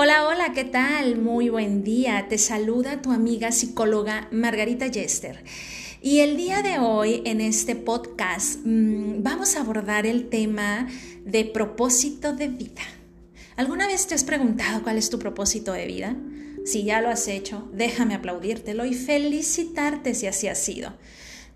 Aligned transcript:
Hola, 0.00 0.28
hola, 0.28 0.52
¿qué 0.52 0.62
tal? 0.62 1.18
Muy 1.18 1.48
buen 1.48 1.82
día. 1.82 2.26
Te 2.28 2.38
saluda 2.38 3.02
tu 3.02 3.10
amiga 3.10 3.50
psicóloga 3.50 4.28
Margarita 4.30 4.86
Yester. 4.86 5.42
Y 6.00 6.20
el 6.20 6.36
día 6.36 6.62
de 6.62 6.78
hoy 6.78 7.20
en 7.24 7.40
este 7.40 7.74
podcast 7.74 8.60
mmm, 8.62 9.24
vamos 9.24 9.56
a 9.56 9.62
abordar 9.62 10.06
el 10.06 10.28
tema 10.28 10.86
de 11.24 11.44
propósito 11.46 12.32
de 12.32 12.46
vida. 12.46 12.82
¿Alguna 13.56 13.88
vez 13.88 14.06
te 14.06 14.14
has 14.14 14.22
preguntado 14.22 14.84
cuál 14.84 14.98
es 14.98 15.10
tu 15.10 15.18
propósito 15.18 15.72
de 15.72 15.86
vida? 15.86 16.14
Si 16.64 16.84
ya 16.84 17.00
lo 17.00 17.08
has 17.08 17.26
hecho, 17.26 17.68
déjame 17.72 18.14
aplaudírtelo 18.14 18.84
y 18.84 18.94
felicitarte 18.94 20.14
si 20.14 20.28
así 20.28 20.46
ha 20.46 20.54
sido. 20.54 20.92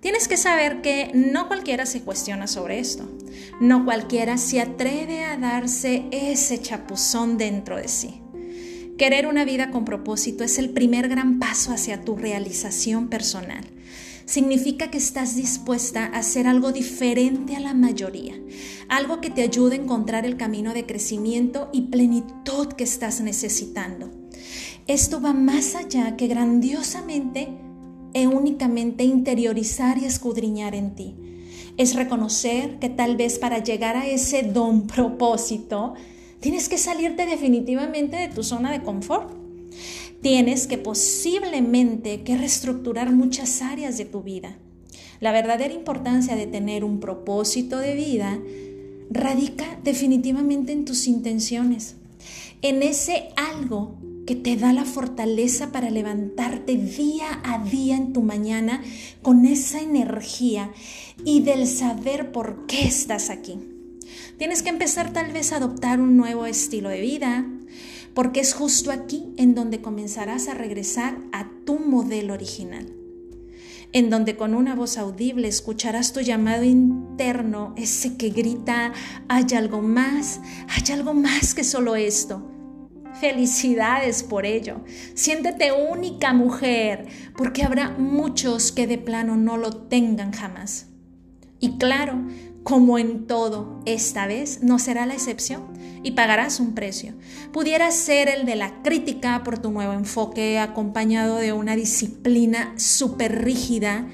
Tienes 0.00 0.26
que 0.26 0.36
saber 0.36 0.82
que 0.82 1.12
no 1.14 1.46
cualquiera 1.46 1.86
se 1.86 2.02
cuestiona 2.02 2.48
sobre 2.48 2.80
esto. 2.80 3.08
No 3.60 3.84
cualquiera 3.84 4.36
se 4.36 4.60
atreve 4.60 5.24
a 5.24 5.36
darse 5.36 6.06
ese 6.10 6.60
chapuzón 6.60 7.38
dentro 7.38 7.76
de 7.76 7.86
sí. 7.86 8.21
Querer 9.02 9.26
una 9.26 9.44
vida 9.44 9.72
con 9.72 9.84
propósito 9.84 10.44
es 10.44 10.60
el 10.60 10.70
primer 10.70 11.08
gran 11.08 11.40
paso 11.40 11.72
hacia 11.72 12.04
tu 12.04 12.14
realización 12.14 13.08
personal. 13.08 13.64
Significa 14.26 14.92
que 14.92 14.98
estás 14.98 15.34
dispuesta 15.34 16.04
a 16.04 16.18
hacer 16.18 16.46
algo 16.46 16.70
diferente 16.70 17.56
a 17.56 17.60
la 17.60 17.74
mayoría, 17.74 18.40
algo 18.88 19.20
que 19.20 19.28
te 19.28 19.42
ayude 19.42 19.74
a 19.74 19.82
encontrar 19.82 20.24
el 20.24 20.36
camino 20.36 20.72
de 20.72 20.86
crecimiento 20.86 21.68
y 21.72 21.88
plenitud 21.88 22.68
que 22.74 22.84
estás 22.84 23.20
necesitando. 23.20 24.08
Esto 24.86 25.20
va 25.20 25.32
más 25.32 25.74
allá 25.74 26.14
que 26.16 26.28
grandiosamente 26.28 27.48
e 28.14 28.28
únicamente 28.28 29.02
interiorizar 29.02 29.98
y 29.98 30.04
escudriñar 30.04 30.76
en 30.76 30.94
ti. 30.94 31.16
Es 31.76 31.96
reconocer 31.96 32.78
que 32.78 32.88
tal 32.88 33.16
vez 33.16 33.40
para 33.40 33.64
llegar 33.64 33.96
a 33.96 34.06
ese 34.06 34.44
don 34.44 34.86
propósito, 34.86 35.94
Tienes 36.42 36.68
que 36.68 36.76
salirte 36.76 37.24
definitivamente 37.24 38.16
de 38.16 38.26
tu 38.26 38.42
zona 38.42 38.72
de 38.72 38.82
confort. 38.82 39.32
Tienes 40.22 40.66
que 40.66 40.76
posiblemente 40.76 42.24
que 42.24 42.36
reestructurar 42.36 43.12
muchas 43.12 43.62
áreas 43.62 43.96
de 43.96 44.06
tu 44.06 44.22
vida. 44.22 44.58
La 45.20 45.30
verdadera 45.30 45.72
importancia 45.72 46.34
de 46.34 46.48
tener 46.48 46.82
un 46.82 46.98
propósito 46.98 47.78
de 47.78 47.94
vida 47.94 48.40
radica 49.08 49.78
definitivamente 49.84 50.72
en 50.72 50.84
tus 50.84 51.06
intenciones, 51.06 51.94
en 52.60 52.82
ese 52.82 53.28
algo 53.36 53.94
que 54.26 54.34
te 54.34 54.56
da 54.56 54.72
la 54.72 54.84
fortaleza 54.84 55.70
para 55.70 55.90
levantarte 55.90 56.74
día 56.74 57.40
a 57.44 57.64
día 57.64 57.96
en 57.96 58.12
tu 58.12 58.22
mañana 58.22 58.82
con 59.22 59.46
esa 59.46 59.80
energía 59.80 60.72
y 61.24 61.42
del 61.42 61.68
saber 61.68 62.32
por 62.32 62.66
qué 62.66 62.82
estás 62.82 63.30
aquí. 63.30 63.71
Tienes 64.38 64.62
que 64.62 64.70
empezar 64.70 65.12
tal 65.12 65.32
vez 65.32 65.52
a 65.52 65.56
adoptar 65.56 66.00
un 66.00 66.16
nuevo 66.16 66.46
estilo 66.46 66.88
de 66.88 67.00
vida, 67.00 67.46
porque 68.14 68.40
es 68.40 68.54
justo 68.54 68.90
aquí 68.90 69.32
en 69.36 69.54
donde 69.54 69.80
comenzarás 69.80 70.48
a 70.48 70.54
regresar 70.54 71.18
a 71.32 71.48
tu 71.64 71.78
modelo 71.78 72.34
original, 72.34 72.92
en 73.92 74.10
donde 74.10 74.36
con 74.36 74.54
una 74.54 74.74
voz 74.74 74.98
audible 74.98 75.48
escucharás 75.48 76.12
tu 76.12 76.20
llamado 76.20 76.64
interno, 76.64 77.74
ese 77.76 78.16
que 78.16 78.30
grita, 78.30 78.92
hay 79.28 79.46
algo 79.56 79.80
más, 79.80 80.40
hay 80.68 80.92
algo 80.92 81.14
más 81.14 81.54
que 81.54 81.64
solo 81.64 81.96
esto. 81.96 82.48
Felicidades 83.20 84.22
por 84.22 84.46
ello. 84.46 84.80
Siéntete 85.14 85.70
única 85.72 86.32
mujer, 86.32 87.06
porque 87.36 87.62
habrá 87.62 87.90
muchos 87.90 88.72
que 88.72 88.86
de 88.86 88.96
plano 88.96 89.36
no 89.36 89.58
lo 89.58 89.70
tengan 89.70 90.32
jamás. 90.32 90.86
Y 91.60 91.76
claro, 91.76 92.20
como 92.62 92.98
en 92.98 93.26
todo, 93.26 93.80
esta 93.86 94.26
vez 94.26 94.62
no 94.62 94.78
será 94.78 95.06
la 95.06 95.14
excepción 95.14 95.62
y 96.02 96.12
pagarás 96.12 96.60
un 96.60 96.74
precio. 96.74 97.14
Pudiera 97.52 97.90
ser 97.90 98.28
el 98.28 98.46
de 98.46 98.56
la 98.56 98.82
crítica 98.82 99.42
por 99.44 99.58
tu 99.58 99.70
nuevo 99.70 99.92
enfoque 99.92 100.58
acompañado 100.58 101.36
de 101.36 101.52
una 101.52 101.76
disciplina 101.76 102.74
súper 102.76 103.44
rígida 103.44 104.06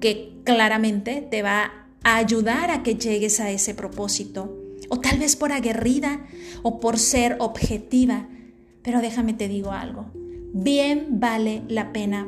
que 0.00 0.38
claramente 0.44 1.26
te 1.30 1.42
va 1.42 1.72
a 2.02 2.16
ayudar 2.16 2.70
a 2.70 2.82
que 2.82 2.94
llegues 2.94 3.40
a 3.40 3.50
ese 3.50 3.74
propósito. 3.74 4.56
O 4.88 5.00
tal 5.00 5.18
vez 5.18 5.36
por 5.36 5.52
aguerrida 5.52 6.26
o 6.62 6.80
por 6.80 6.98
ser 6.98 7.36
objetiva. 7.40 8.28
Pero 8.82 9.00
déjame 9.00 9.34
te 9.34 9.48
digo 9.48 9.72
algo 9.72 10.06
bien 10.58 11.20
vale 11.20 11.62
la 11.68 11.92
pena 11.92 12.26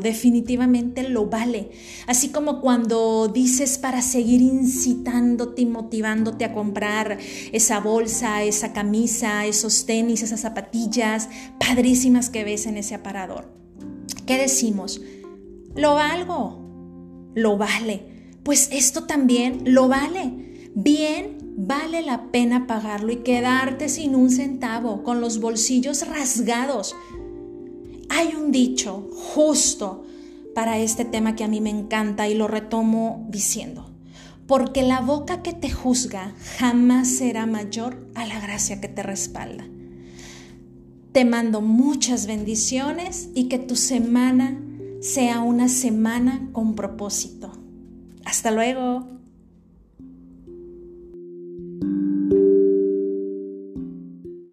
definitivamente 0.00 1.08
lo 1.08 1.26
vale. 1.26 1.70
Así 2.06 2.30
como 2.30 2.60
cuando 2.60 3.28
dices 3.28 3.78
para 3.78 4.02
seguir 4.02 4.40
incitándote 4.40 5.62
y 5.62 5.66
motivándote 5.66 6.44
a 6.44 6.52
comprar 6.52 7.18
esa 7.52 7.80
bolsa, 7.80 8.42
esa 8.42 8.72
camisa, 8.72 9.46
esos 9.46 9.86
tenis, 9.86 10.22
esas 10.22 10.40
zapatillas 10.40 11.28
padrísimas 11.58 12.30
que 12.30 12.44
ves 12.44 12.66
en 12.66 12.76
ese 12.76 12.94
aparador. 12.94 13.52
¿Qué 14.26 14.38
decimos? 14.38 15.00
Lo 15.74 15.94
valgo, 15.94 17.30
lo 17.34 17.56
vale. 17.56 18.02
Pues 18.42 18.68
esto 18.72 19.04
también 19.04 19.62
lo 19.64 19.88
vale. 19.88 20.70
Bien 20.74 21.38
vale 21.60 22.02
la 22.02 22.30
pena 22.30 22.68
pagarlo 22.68 23.12
y 23.12 23.16
quedarte 23.16 23.88
sin 23.88 24.14
un 24.14 24.30
centavo, 24.30 25.02
con 25.02 25.20
los 25.20 25.40
bolsillos 25.40 26.06
rasgados 26.06 26.94
hay 28.18 28.34
un 28.34 28.50
dicho 28.50 29.08
justo 29.14 30.04
para 30.52 30.78
este 30.78 31.04
tema 31.04 31.36
que 31.36 31.44
a 31.44 31.48
mí 31.48 31.60
me 31.60 31.70
encanta 31.70 32.26
y 32.28 32.34
lo 32.34 32.48
retomo 32.48 33.24
diciendo, 33.30 33.88
porque 34.48 34.82
la 34.82 35.00
boca 35.00 35.40
que 35.40 35.52
te 35.52 35.70
juzga 35.70 36.34
jamás 36.58 37.06
será 37.06 37.46
mayor 37.46 38.08
a 38.16 38.26
la 38.26 38.40
gracia 38.40 38.80
que 38.80 38.88
te 38.88 39.04
respalda. 39.04 39.68
Te 41.12 41.24
mando 41.24 41.60
muchas 41.60 42.26
bendiciones 42.26 43.28
y 43.36 43.44
que 43.44 43.60
tu 43.60 43.76
semana 43.76 44.60
sea 45.00 45.38
una 45.38 45.68
semana 45.68 46.48
con 46.50 46.74
propósito. 46.74 47.52
Hasta 48.24 48.50
luego. 48.50 49.17